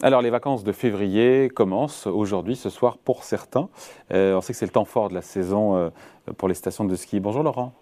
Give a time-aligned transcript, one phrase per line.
[0.00, 3.68] Alors les vacances de février commencent aujourd'hui, ce soir pour certains.
[4.12, 5.90] Euh, on sait que c'est le temps fort de la saison euh,
[6.36, 7.18] pour les stations de ski.
[7.18, 7.72] Bonjour Laurent.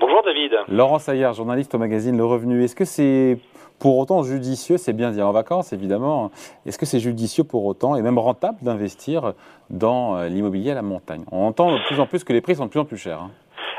[0.00, 0.52] Bonjour David.
[0.68, 2.64] Laurent Saillard, journaliste au magazine Le Revenu.
[2.64, 3.38] Est-ce que c'est
[3.78, 6.30] pour autant judicieux, c'est bien dire en vacances évidemment,
[6.64, 9.34] est-ce que c'est judicieux pour autant et même rentable d'investir
[9.68, 11.24] dans euh, l'immobilier à la montagne?
[11.30, 13.20] On entend de plus en plus que les prix sont de plus en plus chers.
[13.20, 13.30] Hein.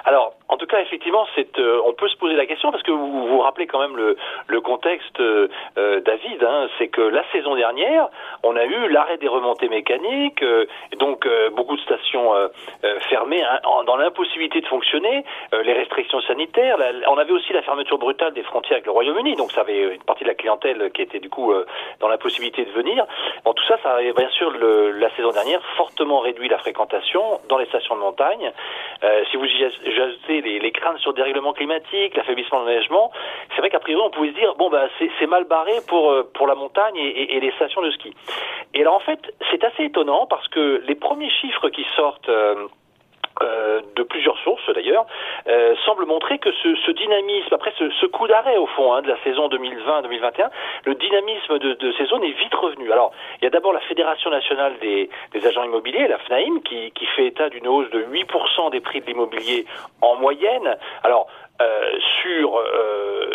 [0.04, 1.25] Alors, en tout cas, effectivement,
[1.57, 4.62] euh, on peut se poser la question parce que vous vous rappelez quand même le,
[4.62, 6.44] contexte, euh, euh, David.
[6.44, 8.09] Hein, c'est que la saison dernière,
[8.44, 10.44] on a eu l'arrêt des remontées mécaniques,
[11.00, 12.34] donc beaucoup de stations
[13.09, 15.23] fermées hein, dans l'impossibilité de fonctionner,
[15.63, 16.77] les restrictions sanitaires.
[17.08, 20.03] on avait aussi la fermeture brutale des frontières avec le Royaume-Uni, donc ça avait une
[20.03, 21.53] partie de la clientèle qui était du coup
[22.00, 23.05] dans l'impossibilité de venir.
[23.44, 27.58] Bon, tout ça, ça avait bien sûr la saison dernière fortement réduit la fréquentation dans
[27.58, 28.52] les stations de montagne.
[29.31, 33.12] si vous y ajoutez les, craintes sur le dérèglement climatique, l'affaiblissement de l'enneigement,
[33.53, 36.30] c'est vrai qu'a priori on pouvait se dire bon bah c'est mal barré pour euh,
[36.33, 38.14] pour la montagne et, les stations de ski.
[38.73, 39.19] Et alors en fait
[39.52, 42.67] c'est assez étonnant parce que les premiers chiffres qui sortent euh,
[43.41, 45.06] euh, de plusieurs sources d'ailleurs,
[45.47, 49.01] euh, semble montrer que ce, ce dynamisme, après ce, ce coup d'arrêt au fond hein,
[49.01, 50.49] de la saison 2020-2021,
[50.85, 52.91] le dynamisme de, de, ces zones est vite revenu.
[52.91, 56.91] Alors, il y a d'abord la Fédération nationale des, des, agents immobiliers, la FNAIM, qui,
[56.91, 59.66] qui fait état d'une hausse de 8% des prix de l'immobilier
[60.01, 60.77] en moyenne.
[61.03, 61.27] Alors,
[61.61, 63.30] euh, sur euh,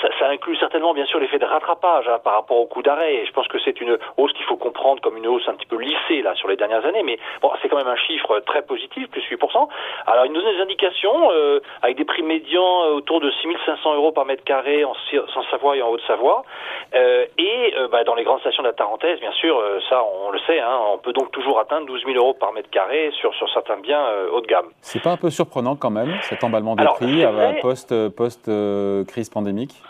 [0.00, 3.24] ça, ça, inclut certainement bien sûr l'effet de rattrapage hein, par rapport au coup d'arrêt.
[3.26, 5.76] Je pense que c'est une hausse qu'il faut comprendre comme une hausse un petit peu
[5.76, 9.10] lissée là sur les dernières années, mais bon, c'est quand même un chiffre très positif,
[9.10, 9.68] plus 8%.
[10.06, 13.94] Alors il nous donne des indications euh, avec des prix médians euh, autour de 6500
[13.94, 16.44] euros par mètre carré en, en Savoie et en Haute-Savoie.
[16.94, 20.38] Euh, et bah, dans les grandes stations de la Tarentaise, bien sûr, ça on le
[20.46, 23.48] sait, hein, on peut donc toujours atteindre 12 000 euros par mètre carré sur, sur
[23.52, 24.68] certains biens haut de gamme.
[24.80, 27.24] C'est pas un peu surprenant quand même cet emballement des prix
[27.62, 28.50] post, post
[29.06, 29.82] crise pandémique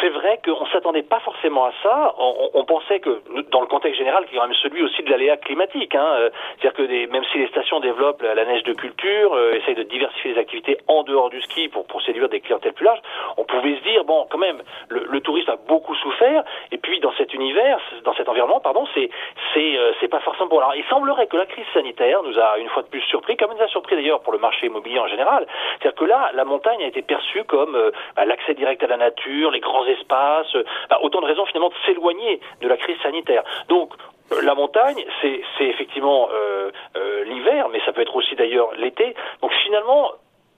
[0.00, 2.14] c'est vrai qu'on ne s'attendait pas forcément à ça.
[2.18, 3.20] On, pensait que,
[3.50, 6.30] dans le contexte général, qui est quand même celui aussi de l'aléa climatique, hein, euh,
[6.58, 9.82] c'est-à-dire que des, même si les stations développent la, neige de culture, euh, essayent de
[9.82, 13.02] diversifier les activités en dehors du ski pour, pour séduire des clientèles plus larges,
[13.36, 17.00] on pouvait se dire, bon, quand même, le, le tourisme a beaucoup souffert, et puis
[17.00, 19.10] dans cet univers, dans cet environnement, pardon, c'est
[19.52, 20.58] c'est euh, pas forcément bon.
[20.58, 23.52] Alors, il semblerait que la crise sanitaire nous a une fois de plus surpris, comme
[23.52, 25.46] nous a surpris d'ailleurs pour le marché immobilier en général.
[25.78, 27.76] C'est-à-dire que là, la montagne a été perçue comme
[28.16, 30.56] bah, l'accès direct à la nature, les espaces,
[30.88, 33.42] bah, autant de raisons finalement de s'éloigner de la crise sanitaire.
[33.68, 33.92] Donc
[34.32, 39.14] euh, la montagne, c'est effectivement euh, euh, l'hiver, mais ça peut être aussi d'ailleurs l'été.
[39.42, 40.12] Donc finalement,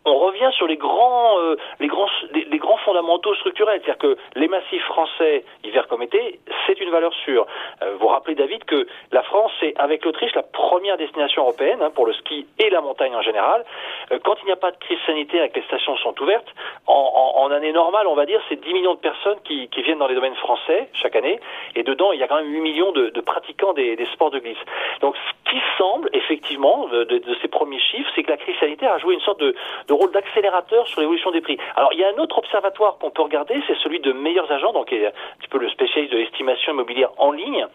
[0.07, 4.47] on revient sur les grands, euh, les grands, les, grands fondamentaux structurels, c'est-à-dire que les
[4.47, 7.47] massifs français, hiver comme été, c'est une valeur sûre.
[7.83, 12.07] Euh, vous rappelez David que la France avec l'Autriche la première destination européenne hein, pour
[12.07, 13.65] le ski et la montagne en général.
[14.13, 16.49] Euh, quand il n'y a pas de crise sanitaire et que les stations sont ouvertes,
[16.87, 19.99] en, en, année normale, on va dire, c'est 10 millions de personnes qui, qui, viennent
[19.99, 21.39] dans les domaines français chaque année,
[21.75, 24.31] et dedans il y a quand même 8 millions de, de pratiquants des, des, sports
[24.31, 24.59] de glisse.
[25.01, 28.93] Donc ce qui semble effectivement de, de, ces premiers chiffres, c'est que la crise sanitaire
[28.93, 29.55] a joué une sorte de,
[29.89, 31.59] de rôle d'accélérateur sur l'évolution des prix.
[31.77, 34.73] Alors il y a un autre observatoire qu'on peut regarder, c'est celui de meilleurs agents,
[34.73, 37.67] donc qui est un petit peu le spécialiste de l'estimation immobilière en ligne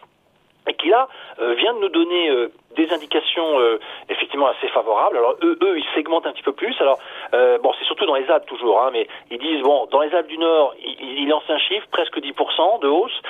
[0.68, 1.08] et qui là
[1.40, 3.78] euh, vient de nous donner euh, des indications euh,
[4.08, 5.16] effectivement assez favorables.
[5.16, 6.74] Alors eux, eux, ils segmentent un petit peu plus.
[6.80, 6.98] Alors
[7.32, 10.28] bon, c'est surtout dans les Alpes toujours, hein, mais ils disent bon, dans les Alpes
[10.28, 13.22] du Nord, ils, lancent un chiffre presque 10% de hausse.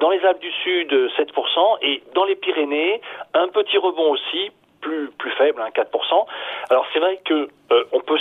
[0.00, 3.00] dans les Alpes du Sud, 7%, et dans les Pyrénées,
[3.34, 4.50] un petit rebond aussi,
[4.80, 6.26] plus plus faible, hein, 4%.
[6.70, 8.18] Alors c'est vrai que euh, on peut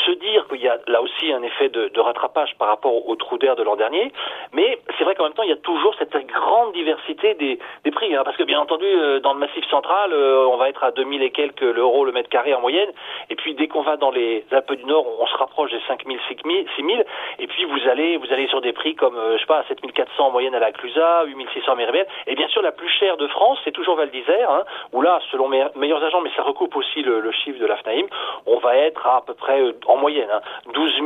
[0.70, 3.64] y a là aussi un effet de, de rattrapage par rapport au, trou d'air de
[3.64, 4.12] l'an dernier,
[4.54, 7.92] mais c'est vrai qu'en même temps il y a toujours cette grande diversité des, des
[7.92, 10.84] prix, hein, parce que bien entendu euh, dans le massif central euh, on va être
[10.84, 12.90] à 2000 et quelques l'euro le mètre carré en moyenne,
[13.30, 16.20] et puis dès qu'on va dans les Alpes du Nord on, se rapproche des 5000,
[16.36, 17.06] 6000,
[17.40, 20.32] et puis vous allez vous allez sur des prix comme je sais pas 7400 en
[20.32, 23.60] moyenne à la Clusa, 8600 à Méribel, et bien sûr la plus chère de France
[23.64, 24.64] c'est toujours Val d'Isère, hein,
[24.94, 28.08] où là selon mes meilleurs agents, mais ça recoupe aussi le, chiffre de l'AFNAIM,
[28.46, 30.30] on va être à, peu près euh, en moyenne,
[30.74, 31.00] 12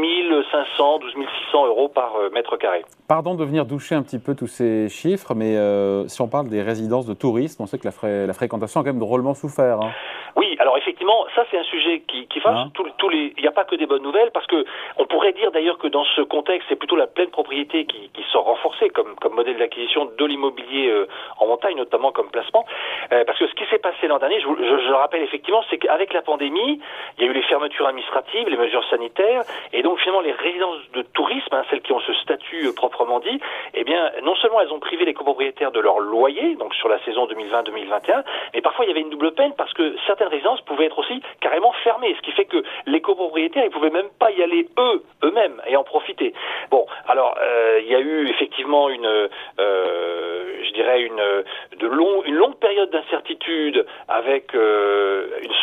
[0.52, 1.14] 500, 12
[1.52, 2.84] 600 euros par euh, mètre carré.
[3.08, 6.50] Pardon de venir doucher un petit peu tous ces chiffres, mais euh, si on parle
[6.50, 9.80] des résidences de tourisme, on sait que la, la fréquentation a quand même drôlement souffert.
[9.82, 9.92] Hein.
[10.36, 12.58] Oui, alors effectivement, ça c'est un sujet qui, qui fâche.
[12.58, 14.66] Hein tous, les, il n'y a pas que des bonnes nouvelles, parce que
[14.98, 18.24] on pourrait dire d'ailleurs que dans ce contexte, c'est plutôt la pleine propriété qui, qui
[18.32, 20.92] sort renforcée comme, comme modèle d'acquisition de l'immobilier
[21.40, 22.66] en montagne, notamment comme placement.
[23.10, 25.78] parce que ce qui s'est passé l'an dernier, je, je, je, le rappelle effectivement, c'est
[25.78, 26.80] qu'avec la pandémie,
[27.18, 30.80] il y a eu les fermetures administratives, les mesures sanitaires, et donc finalement les résidences
[30.94, 33.40] de tourisme, hein, celles qui ont ce statut euh, proprement dit,
[33.74, 37.00] eh bien non seulement elles ont privé les copropriétaires de leur loyer, donc sur la
[37.04, 38.24] saison 2020-2021,
[38.54, 41.22] mais parfois il y avait une double peine parce que certaines résidences pouvaient être aussi
[41.42, 45.04] carrément fermées, ce qui fait que les copropriétaires, ils pouvaient même pas y aller eux,
[45.24, 46.34] eux-mêmes, et en profiter.
[46.70, 51.22] Bon, alors euh, il y a eu effectivement une, euh, je dirais une,
[51.78, 55.54] de long, une longue période d'incertitude avec une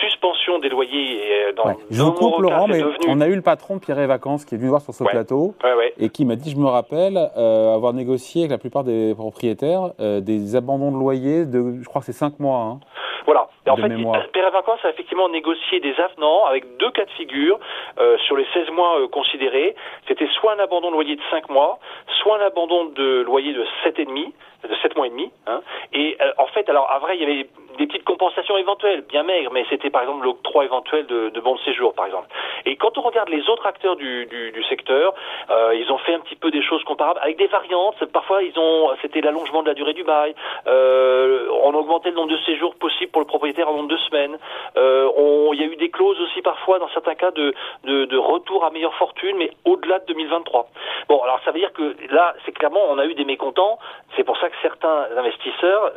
[0.58, 1.52] des loyers.
[1.56, 1.76] Dans, ouais.
[1.91, 4.58] Je vous coupe Laurent, mais on a eu le patron Pierre et Vacances qui est
[4.58, 5.55] venu voir sur ce plateau
[5.99, 10.56] et qui m'a dit, je me rappelle, avoir négocié avec la plupart des propriétaires des
[10.56, 12.58] abandons de loyers de, je crois que c'est 5 mois.
[12.58, 12.81] Hein.
[13.26, 13.49] Voilà.
[13.67, 17.58] Et en fait, Père Vacances a effectivement négocié des avenants avec deux cas de figure
[17.99, 19.75] euh, sur les 16 mois euh, considérés.
[20.08, 21.79] C'était soit un abandon de loyer de 5 mois,
[22.20, 24.32] soit un abandon de loyer de 7,5
[24.69, 25.31] de 7 mois et demi.
[25.47, 25.61] Hein.
[25.93, 27.49] Et euh, en fait, alors à vrai, il y avait
[27.79, 31.55] des petites compensations éventuelles, bien maigres, mais c'était par exemple l'octroi éventuel de, de bons
[31.55, 32.29] de séjour, par exemple.
[32.67, 34.29] Et quand on regarde les autres acteurs du,
[34.69, 35.15] secteur,
[35.51, 38.05] euh, ils ont fait un petit peu des choses comparables avec des variantes.
[38.13, 40.35] Parfois, ils ont, c'était l'allongement de la durée du bail.
[40.67, 44.39] Euh, on augmentait le nombre de séjours possibles pour le propriétaire en nombre de semaines.
[44.77, 45.09] Euh,
[45.53, 48.71] il y a eu des clauses aussi parfois, dans certains cas, de, de, retour à
[48.71, 50.69] meilleure fortune, mais au-delà de 2023.
[51.09, 53.79] Bon, alors ça veut dire que là, c'est clairement, on a eu des mécontents.
[54.17, 55.93] C'est pour ça que certains investisseurs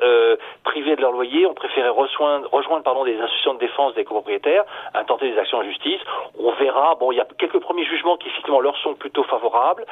[0.63, 5.31] privés de leur loyer ont préféré rejoindre, rejoindre des institutions de défense des copropriétaires, intenter
[5.31, 5.99] des actions en justice.
[6.39, 6.95] On verra.
[6.95, 9.85] Bon, il y a quelques premiers jugements qui effectivement leur sont plutôt favorables.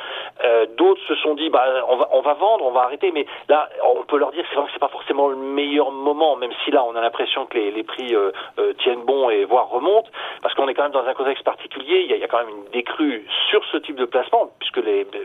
[0.43, 1.65] Euh, D'autres se sont dit, bah,
[2.11, 3.11] on va, vendre, on va arrêter.
[3.11, 6.71] Mais là, on peut leur dire que c'est pas forcément le meilleur moment, même si
[6.71, 10.09] là, on a l'impression que les, prix euh, euh, tiennent bon et voire remontent,
[10.41, 12.05] parce qu'on est quand même dans un contexte particulier.
[12.09, 14.81] Il y, a, quand même une décrue sur ce type de placement, puisque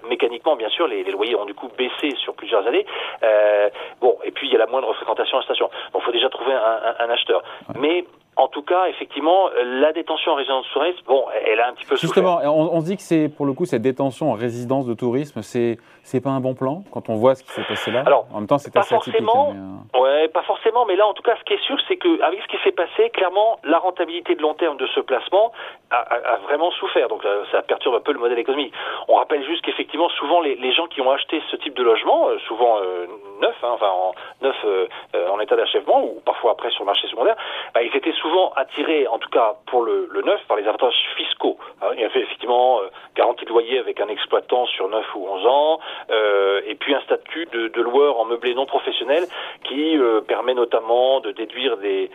[0.08, 2.86] mécaniquement, bien sûr, les, loyers ont du coup baissé sur plusieurs années.
[4.00, 5.70] Bon, et puis il y a la moindre fréquentation la station.
[5.92, 7.42] Donc, faut déjà trouver un, un, un acheteur.
[7.78, 8.04] Mais
[8.36, 11.86] en tout cas, effectivement, la détention en résidence de tourisme, bon, elle a un petit
[11.86, 14.92] peu Justement, on, on, dit que c'est, pour le coup, cette détention en résidence de
[14.92, 18.02] tourisme, c'est, c'est pas un bon plan quand on voit ce qui s'est passé là.
[18.04, 19.48] Alors, en même temps, c'est assez forcément.
[19.48, 20.00] Atypique, hein, mais...
[20.00, 22.42] Ouais, pas forcément, mais là, en tout cas, ce qui est sûr, c'est que avec
[22.42, 25.52] ce qui s'est passé, clairement, la rentabilité de long terme de ce placement
[25.90, 27.08] a, a, a vraiment souffert.
[27.08, 28.74] Donc, ça perturbe un peu le modèle économique.
[29.08, 32.28] On rappelle juste qu'effectivement, souvent, les, les, gens qui ont acheté ce type de logement,
[32.28, 33.06] euh, souvent euh,
[33.44, 34.86] hein, enfin en neuf euh,
[35.30, 37.36] en état d'achèvement ou parfois après sur le marché secondaire,
[37.74, 40.94] bah, ils étaient souvent attirés, en tout cas pour le, le neuf, par les avantages
[41.16, 41.58] fiscaux.
[41.82, 45.26] Hein, il y avait effectivement euh, garantie de loyer avec un exploitant sur 9 ou
[45.28, 45.80] 11 ans,
[46.10, 49.24] euh, et puis un statut de, loueur en meublé non professionnel
[49.64, 52.10] qui euh, permet notamment de déduire les,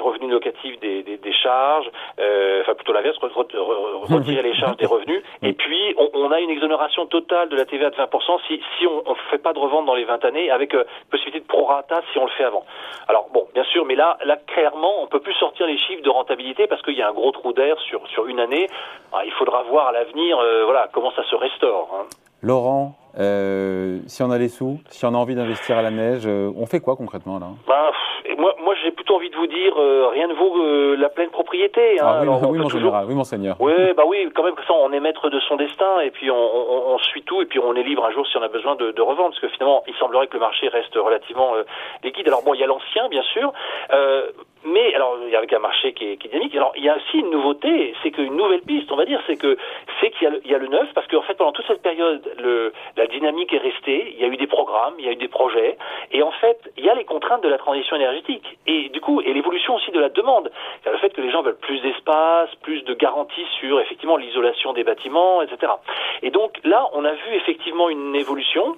[0.00, 5.94] revenus locatifs des, charges, euh, enfin plutôt l'inverse, retirer les charges des revenus, et puis
[5.96, 9.14] on, on, a une exonération totale de la TVA de 20% si, si on ne
[9.30, 10.76] fait pas de revente dans les 20 années, avec
[11.10, 12.64] possibilité de prorata si on le fait avant.
[13.08, 16.10] Alors bon, bien sûr, mais là, là clairement, on peut plus sortir les chiffres de
[16.10, 18.68] rentabilité parce qu'il y a un gros trou d'air sur, sur une année.
[19.12, 21.88] Ah, il faudra voir à l'avenir euh, voilà, comment ça se restaure.
[21.94, 22.06] Hein.
[22.42, 26.22] Laurent, euh, si on a les sous, si on a envie d'investir à la neige,
[26.26, 27.48] euh, on fait quoi concrètement là?
[27.66, 31.30] Ben, Moi, moi j'ai plutôt envie de vous dire, euh, rien ne vaut la pleine
[31.30, 32.00] propriété.
[32.00, 32.04] Hein.
[32.06, 32.80] Ah, oui, Alors, oui, mon toujours...
[32.80, 33.56] général, oui, monseigneur.
[33.58, 36.36] Oui, bah oui, quand même, ça, on est maître de son destin et puis on,
[36.36, 38.76] on, on, suit tout et puis on est libre un jour si on a besoin
[38.76, 41.54] de, de revendre parce que finalement, il semblerait que le marché reste relativement
[42.04, 42.28] liquide.
[42.28, 43.52] Alors bon, il y a l'ancien, bien sûr.
[44.64, 46.54] mais alors, il y a avec un marché qui est, qui est, dynamique.
[46.54, 49.36] Alors, il y a aussi une nouveauté, c'est qu'une nouvelle piste, on va dire, c'est
[49.36, 49.56] que
[50.00, 52.72] c'est qu'il y, y, a le neuf, parce qu'en fait, pendant toute cette période, le,
[53.00, 54.12] la dynamique est restée.
[54.14, 55.78] Il y a eu des programmes, il y a eu des projets,
[56.12, 59.22] et en fait, il y a les contraintes de la transition énergétique, et du coup,
[59.22, 60.52] et l'évolution aussi de la demande.
[60.84, 64.84] Le fait que les gens veulent plus d'espace, plus de garanties sur effectivement l'isolation des
[64.84, 65.72] bâtiments, etc.
[66.22, 68.76] Et donc là, on a vu effectivement une évolution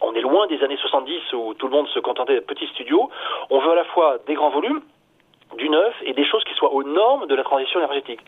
[0.00, 3.08] on est loin des années 70 où tout le monde se contentait de petits studios.
[3.48, 4.82] On veut à la fois des grands volumes,
[5.56, 8.20] du neuf et des choses qui soient aux normes de la transition énergétique.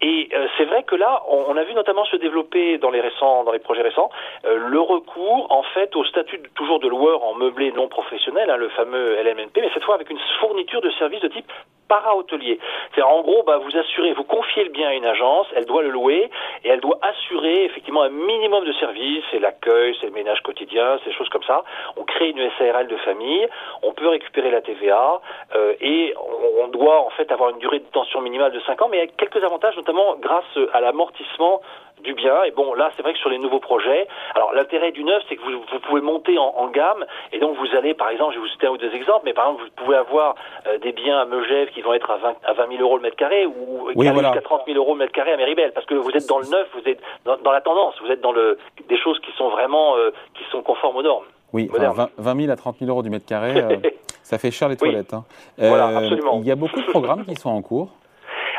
[0.00, 3.02] Et euh, c'est vrai que là, on, a vu notamment se développer dans les
[3.62, 4.10] projets récents,
[4.44, 8.56] euh, le recours en fait au statut toujours de loueur en meublé non professionnel, hein,
[8.56, 11.52] le fameux LMNP, mais cette fois avec une fourniture de services de type
[11.90, 12.60] para-hôtelier.
[12.94, 15.82] C'est en gros, bah, vous assurez, vous confiez le bien à une agence, elle doit
[15.82, 16.30] le louer
[16.64, 20.98] et elle doit assurer effectivement un minimum de services, c'est l'accueil, c'est le ménage quotidien,
[21.04, 21.64] des choses comme ça.
[21.96, 23.48] On crée une SARL de famille,
[23.82, 25.20] on peut récupérer la TVA
[25.56, 26.14] euh, et
[26.62, 29.16] on, doit en fait avoir une durée de détention minimale de 5 ans, mais avec
[29.16, 31.60] quelques avantages, notamment grâce à l'amortissement
[32.02, 32.42] du bien.
[32.44, 35.36] Et bon, là, c'est vrai que sur les nouveaux projets, alors l'intérêt du neuf, c'est
[35.36, 38.42] que vous, pouvez monter en, en, gamme, et donc vous allez, par exemple, je vais
[38.42, 40.34] vous citer un ou deux exemples, mais par exemple, vous pouvez avoir
[40.66, 43.02] euh, des biens à Megève qui vont être à 20, à 20 000 euros le
[43.02, 44.32] mètre carré, ou oui, voilà.
[44.42, 46.68] 30 000 euros le mètre carré à Méribel, parce que vous êtes dans le neuf,
[46.74, 48.58] vous êtes dans, dans la tendance, vous êtes dans le,
[48.88, 51.24] des choses qui sont vraiment, euh, qui sont conformes aux normes.
[51.52, 53.76] Oui, enfin, 20, 20 000 à 30 000 euros du mètre carré, euh,
[54.22, 55.14] ça fait cher les toilettes.
[55.14, 55.24] Hein.
[55.58, 56.38] voilà, absolument.
[56.40, 57.90] Il y a beaucoup de programmes qui sont en cours.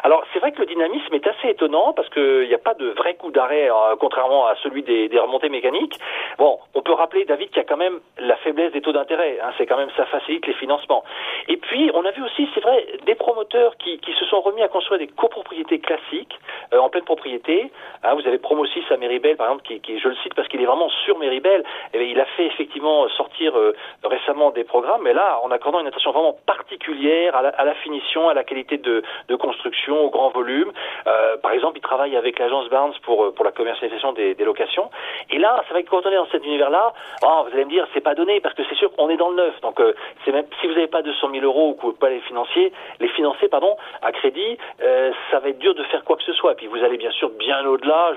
[0.03, 2.87] Alors c'est vrai que le dynamisme est assez étonnant parce qu'il n'y a pas de
[2.89, 5.99] vrai coup d'arrêt, euh, contrairement à celui des, remontées mécaniques.
[6.39, 9.39] Bon, on peut rappeler, David, qu'il y a quand même la faiblesse des taux d'intérêt.
[9.43, 11.03] Hein, c'est quand même ça facilite les financements.
[11.47, 14.67] Et puis on a vu aussi, c'est vrai, des promoteurs qui, se sont remis à
[14.67, 16.37] construire des copropriétés classiques
[16.73, 17.71] euh, en pleine propriété.
[18.03, 20.65] Hein, vous avez Promosis à Méribel, par exemple, qui, je le cite parce qu'il est
[20.65, 21.63] vraiment sur Méribel.
[21.93, 25.87] Et il a fait effectivement sortir euh, récemment des programmes, mais là, en accordant une
[25.87, 29.03] attention vraiment particulière à la, finition, à la qualité de
[29.35, 30.71] construction, au grand volume.
[31.07, 34.45] Euh, par exemple, il travaille avec l'agence Barnes pour euh, pour la commercialisation des, des,
[34.45, 34.89] locations.
[35.29, 36.93] Et là, c'est vrai que quand on est dans cet univers-là,
[37.23, 39.29] oh, vous allez me dire, c'est pas donné parce que c'est sûr qu'on est dans
[39.29, 39.59] le neuf.
[39.61, 39.93] Donc, euh,
[40.23, 42.71] c'est même si vous n'avez pas 200 000 euros ou que vous pas les financiers,
[42.99, 46.33] les financer, pardon, à crédit, euh, ça va être dur de faire quoi que ce
[46.33, 46.53] soit.
[46.53, 48.11] Et puis vous allez bien sûr bien au-delà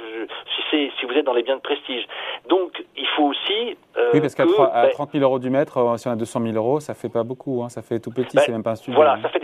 [0.55, 2.07] si c'est si vous êtes dans les biens de prestige.
[2.49, 3.77] Donc, il faut aussi
[4.13, 6.95] oui, parce qu'à 30 000 euros du mètre, si on a 200 000 euros, ça
[6.95, 7.63] fait pas beaucoup.
[7.63, 8.97] Hein, ça fait tout petit, ben, c'est même pas un studio.
[8.97, 9.44] Voilà, ça fait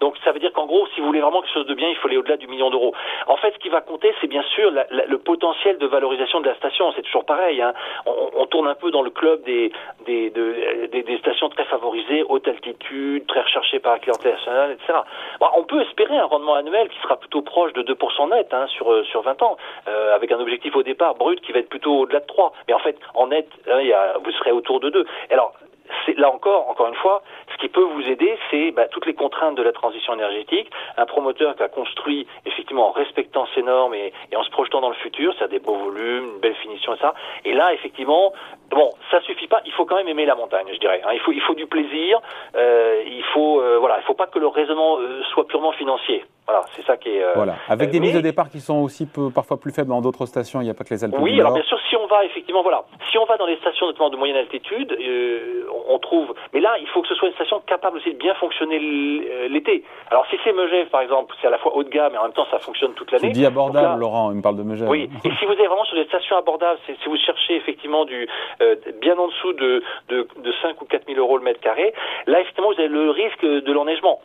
[0.00, 1.96] Donc ça veut dire qu'en gros, si vous voulez vraiment quelque chose de bien, il
[1.96, 2.94] faut aller au-delà du million d'euros.
[3.26, 6.54] En fait, ce qui va compter, c'est bien sûr le potentiel de valorisation de la
[6.56, 6.92] station.
[6.94, 7.60] C'est toujours pareil.
[7.62, 7.72] Hein.
[8.06, 9.72] On, tourne un peu dans le club des
[10.06, 14.72] des, de, des, des, stations très favorisées, haute altitude, très recherchées par la clientèle nationale,
[14.72, 14.98] etc.
[15.40, 18.66] Bon, on peut espérer un rendement annuel qui sera plutôt proche de 2% net hein,
[18.68, 19.56] sur sur 20 ans,
[19.88, 22.52] euh, avec un objectif au départ brut qui va être plutôt au-delà de 3.
[22.68, 23.80] Mais en fait, en net, hein,
[24.22, 25.06] vous serez autour de 2.
[25.30, 25.54] Alors
[26.16, 27.22] là encore, encore une fois,
[27.52, 30.70] ce qui peut vous aider, c'est bah, toutes les contraintes de la transition énergétique.
[30.96, 34.88] Un promoteur qui a construit effectivement en respectant ces normes et, en se projetant dans
[34.88, 37.14] le futur, c'est-à-dire des beaux volumes, une belle finition et ça.
[37.44, 38.32] Et là, effectivement,
[38.70, 39.60] bon, ça suffit pas.
[39.66, 41.00] Il faut quand même aimer la montagne, je dirais.
[41.04, 41.10] Hein.
[41.12, 42.20] Il faut, il faut du plaisir.
[42.56, 46.24] Euh, il faut, euh, voilà, il faut pas que le raisonnement euh, soit purement financier.
[46.46, 47.22] Voilà, c'est ça qui est.
[47.22, 48.06] Euh, voilà, avec des mais...
[48.06, 50.60] mises de départ qui sont aussi peu, parfois plus faibles dans d'autres stations.
[50.60, 51.16] Il n'y a pas que les Alpes.
[51.18, 53.86] Oui, alors bien sûr, si on va effectivement, voilà, si on va dans les stations
[53.86, 56.34] notamment de moyenne altitude, euh, on trouve.
[56.52, 58.78] Mais là, il faut que ce soit une station capable aussi de bien fonctionner
[59.48, 59.84] l'été.
[60.10, 62.24] Alors si c'est Megève, par exemple, c'est à la fois haut de gamme, mais en
[62.24, 63.28] même temps, ça fonctionne toute l'année.
[63.28, 64.30] Tu dis abordable, là, Laurent.
[64.30, 64.88] Il me parle de Megève.
[64.90, 65.08] Oui.
[65.24, 68.28] Et si vous êtes vraiment sur des stations abordables, si vous cherchez effectivement du
[68.60, 71.94] euh, bien en dessous de, de, de 5 ou 4 000 euros le mètre carré,
[72.26, 74.20] là effectivement, vous avez le risque de l'enneigement.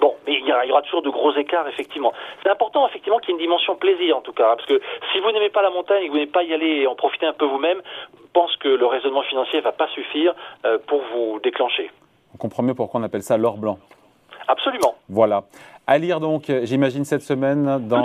[0.00, 2.12] Bon, mais il y, aura toujours de gros écarts, effectivement.
[2.42, 4.80] C'est important, effectivement, qu'il y ait une dimension plaisir, en tout cas, parce que
[5.12, 6.94] si vous n'aimez pas la montagne et que vous n'aimez pas y aller et en
[6.94, 7.80] profiter un peu vous-même,
[8.12, 11.90] je pense que le raisonnement financier ne va pas suffire euh, pour vous déclencher.
[12.34, 13.78] On comprend mieux pourquoi on appelle ça l'or blanc.
[14.46, 14.94] Absolument.
[15.08, 15.42] Voilà.
[15.86, 18.04] À lire donc, j'imagine, cette semaine dans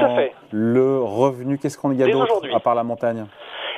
[0.52, 1.58] le revenu.
[1.58, 3.26] Qu'est-ce qu'on y a d'autre à part la montagne?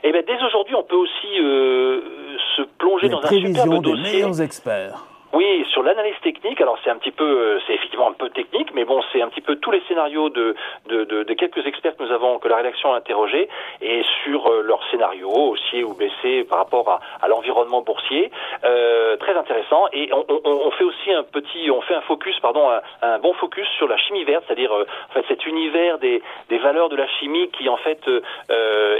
[0.04, 4.04] Eh bien, dès aujourd'hui, on peut aussi euh, se plonger Les dans un superbe dossier.
[4.04, 5.04] des meilleurs experts.
[5.36, 8.74] Oui, sur l'analyse technique, alors c'est un petit peu, euh, c'est effectivement un peu technique,
[8.74, 10.56] mais bon, c'est un petit peu tous les scénarios de,
[10.88, 13.50] de, quelques experts que nous avons, que la rédaction a interrogés,
[13.82, 18.32] et sur euh, leurs scénarios, haussiers ou baissés par rapport à, l'environnement boursier,
[18.64, 19.88] euh, très intéressant.
[19.92, 22.70] Et on, on, fait aussi un petit, on fait un focus, pardon,
[23.02, 26.88] un, bon focus sur la chimie verte, c'est-à-dire en fait cet univers des, des valeurs
[26.88, 28.00] de la chimie qui en fait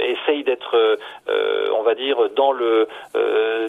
[0.02, 0.98] essaye d'être,
[1.72, 2.88] on va dire, dans le,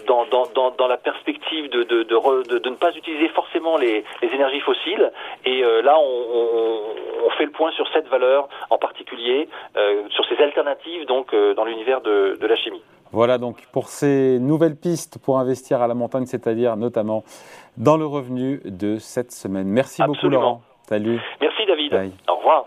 [0.06, 4.28] dans, dans, dans, la perspective de, de, de de, ne pas utiliser forcément les, les
[4.28, 5.10] énergies fossiles.
[5.44, 10.02] Et euh, là, on, on, on, fait le point sur cette valeur en particulier, euh,
[10.10, 12.82] sur ces alternatives donc euh, dans l'univers de, de, la chimie.
[13.12, 17.24] Voilà donc pour ces nouvelles pistes pour investir à la montagne, c'est-à-dire notamment
[17.76, 19.68] dans le revenu de cette semaine.
[19.68, 20.14] Merci Absolument.
[20.14, 20.62] beaucoup Laurent.
[20.82, 21.20] Salut.
[21.40, 21.92] Merci David.
[21.92, 22.12] Bye.
[22.28, 22.66] Au revoir.